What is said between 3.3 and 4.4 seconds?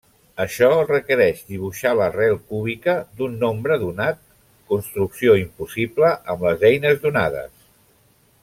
nombre donat,